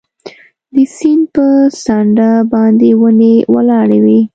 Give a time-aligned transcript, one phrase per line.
[0.73, 4.19] د سیند پر څنډه باندې ونې ولاړې وې.